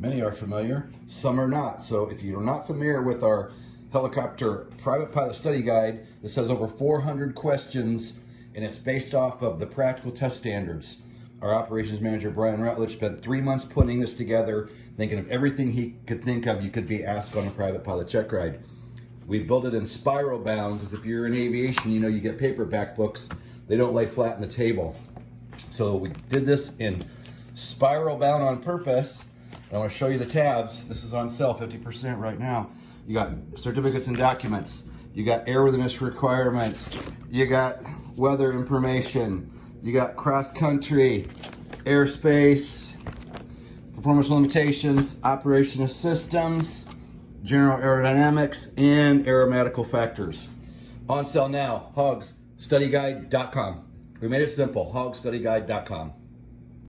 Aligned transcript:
Many 0.00 0.22
are 0.22 0.32
familiar, 0.32 0.88
some 1.08 1.38
are 1.38 1.46
not. 1.46 1.82
So 1.82 2.08
if 2.08 2.22
you're 2.22 2.40
not 2.40 2.66
familiar 2.66 3.02
with 3.02 3.22
our 3.22 3.52
helicopter 3.92 4.66
private 4.78 5.12
pilot 5.12 5.34
study 5.34 5.60
guide, 5.60 6.06
this 6.22 6.36
has 6.36 6.48
over 6.48 6.66
400 6.66 7.34
questions 7.34 8.14
and 8.54 8.64
it's 8.64 8.78
based 8.78 9.14
off 9.14 9.42
of 9.42 9.60
the 9.60 9.66
practical 9.66 10.10
test 10.10 10.38
standards. 10.38 10.96
Our 11.42 11.54
operations 11.54 12.00
manager, 12.00 12.30
Brian 12.30 12.62
Rutledge, 12.62 12.94
spent 12.94 13.20
three 13.20 13.42
months 13.42 13.66
putting 13.66 14.00
this 14.00 14.14
together, 14.14 14.70
thinking 14.96 15.18
of 15.18 15.28
everything 15.28 15.70
he 15.72 15.96
could 16.06 16.24
think 16.24 16.46
of 16.46 16.64
you 16.64 16.70
could 16.70 16.88
be 16.88 17.04
asked 17.04 17.36
on 17.36 17.46
a 17.46 17.50
private 17.50 17.84
pilot 17.84 18.08
check 18.08 18.32
ride. 18.32 18.58
We 19.26 19.40
built 19.40 19.66
it 19.66 19.74
in 19.74 19.84
spiral 19.84 20.38
bound 20.38 20.80
because 20.80 20.94
if 20.94 21.04
you're 21.04 21.26
in 21.26 21.34
aviation, 21.34 21.92
you 21.92 22.00
know 22.00 22.08
you 22.08 22.20
get 22.20 22.38
paperback 22.38 22.96
books. 22.96 23.28
They 23.68 23.76
don't 23.76 23.92
lay 23.92 24.06
flat 24.06 24.36
on 24.36 24.40
the 24.40 24.48
table. 24.48 24.96
So 25.70 25.94
we 25.94 26.08
did 26.30 26.46
this 26.46 26.74
in 26.78 27.04
spiral 27.52 28.16
bound 28.16 28.42
on 28.42 28.62
purpose. 28.62 29.26
I 29.72 29.78
want 29.78 29.90
to 29.90 29.96
show 29.96 30.08
you 30.08 30.18
the 30.18 30.26
tabs. 30.26 30.84
This 30.88 31.04
is 31.04 31.14
on 31.14 31.28
sale, 31.28 31.54
50% 31.54 32.18
right 32.18 32.38
now. 32.38 32.70
You 33.06 33.14
got 33.14 33.30
certificates 33.54 34.08
and 34.08 34.16
documents. 34.16 34.82
You 35.14 35.24
got 35.24 35.46
airworthiness 35.46 36.00
requirements. 36.00 36.96
You 37.30 37.46
got 37.46 37.80
weather 38.16 38.52
information. 38.52 39.50
You 39.80 39.92
got 39.92 40.16
cross 40.16 40.50
country, 40.50 41.26
airspace, 41.84 42.94
performance 43.94 44.28
limitations, 44.28 45.20
operation 45.22 45.84
of 45.84 45.90
systems, 45.90 46.86
general 47.44 47.78
aerodynamics, 47.78 48.72
and 48.76 49.24
aeromedical 49.24 49.86
factors. 49.86 50.48
On 51.08 51.24
sale 51.24 51.48
now, 51.48 51.92
hogsstudyguide.com. 51.96 53.84
We 54.20 54.28
made 54.28 54.42
it 54.42 54.48
simple, 54.48 54.92
hogsstudyguide.com. 54.92 56.12